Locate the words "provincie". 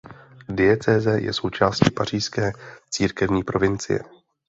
3.43-3.99